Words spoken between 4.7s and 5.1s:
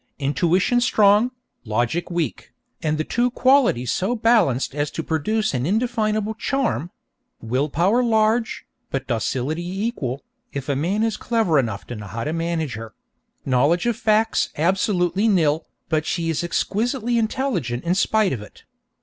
as to